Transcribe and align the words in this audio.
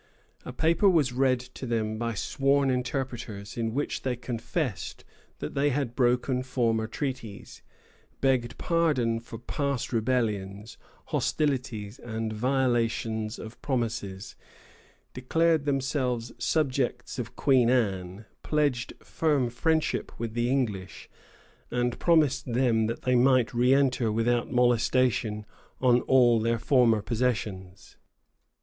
A 0.45 0.51
paper 0.51 0.89
was 0.89 1.13
read 1.13 1.39
to 1.39 1.67
them 1.67 1.99
by 1.99 2.15
sworn 2.15 2.71
interpreters, 2.71 3.55
in 3.55 3.71
which 3.71 4.01
they 4.01 4.15
confessed 4.15 5.03
that 5.37 5.53
they 5.53 5.69
had 5.69 5.95
broken 5.95 6.41
former 6.41 6.87
treaties, 6.87 7.61
begged 8.19 8.57
pardon 8.57 9.19
for 9.19 9.37
"past 9.37 9.93
rebellions, 9.93 10.75
hostilities, 11.09 11.99
and 11.99 12.33
violations 12.33 13.37
of 13.37 13.61
promises," 13.61 14.35
declared 15.13 15.65
themselves 15.65 16.31
subjects 16.39 17.19
of 17.19 17.35
Queen 17.35 17.69
Anne, 17.69 18.25
pledged 18.41 18.93
firm 19.03 19.51
friendship 19.51 20.19
with 20.19 20.33
the 20.33 20.49
English, 20.49 21.11
and 21.69 21.99
promised 21.99 22.51
them 22.51 22.87
that 22.87 23.03
they 23.03 23.13
might 23.13 23.53
re 23.53 23.71
enter 23.71 24.11
without 24.11 24.49
molestation 24.51 25.45
on 25.79 26.01
all 26.01 26.39
their 26.39 26.57
former 26.57 27.03
possessions. 27.03 27.97